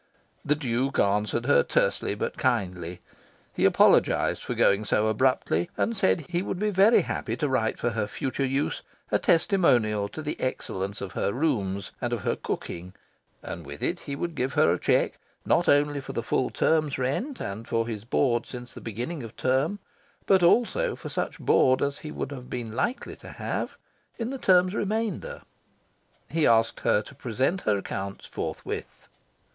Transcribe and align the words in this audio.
The 0.43 0.55
Duke 0.55 0.97
answered 0.97 1.45
her 1.45 1.61
tersely 1.61 2.15
but 2.15 2.35
kindly. 2.35 3.01
He 3.53 3.65
apologised 3.65 4.43
for 4.43 4.55
going 4.55 4.83
so 4.83 5.07
abruptly, 5.07 5.69
and 5.77 5.95
said 5.95 6.21
he 6.21 6.41
would 6.41 6.57
be 6.57 6.71
very 6.71 7.01
happy 7.01 7.37
to 7.37 7.47
write 7.47 7.77
for 7.77 7.91
her 7.91 8.07
future 8.07 8.43
use 8.43 8.81
a 9.11 9.19
testimonial 9.19 10.07
to 10.09 10.23
the 10.23 10.41
excellence 10.41 11.01
of 11.01 11.11
her 11.11 11.31
rooms 11.31 11.91
and 12.01 12.13
of 12.13 12.21
her 12.23 12.35
cooking; 12.35 12.95
and 13.43 13.63
with 13.63 13.83
it 13.83 13.99
he 13.99 14.15
would 14.15 14.33
give 14.33 14.53
her 14.53 14.73
a 14.73 14.79
cheque 14.79 15.19
not 15.45 15.69
only 15.69 16.01
for 16.01 16.13
the 16.13 16.23
full 16.23 16.49
term's 16.49 16.97
rent, 16.97 17.39
and 17.39 17.67
for 17.67 17.85
his 17.87 18.03
board 18.03 18.47
since 18.47 18.73
the 18.73 18.81
beginning 18.81 19.21
of 19.21 19.37
term, 19.37 19.77
but 20.25 20.41
also 20.41 20.95
for 20.95 21.09
such 21.09 21.37
board 21.37 21.79
as 21.83 21.99
he 21.99 22.09
would 22.11 22.31
have 22.31 22.49
been 22.49 22.71
likely 22.71 23.15
to 23.17 23.33
have 23.33 23.77
in 24.17 24.31
the 24.31 24.39
term's 24.39 24.73
remainder. 24.73 25.43
He 26.27 26.47
asked 26.47 26.79
her 26.79 27.03
to 27.03 27.13
present 27.13 27.61
her 27.61 27.77
accounts 27.77 28.25
forthwith. 28.25 29.07